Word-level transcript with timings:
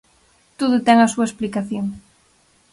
Todo 0.59 0.75
ten 0.87 0.97
a 1.01 1.11
súa 1.13 1.27
explicación. 1.29 1.85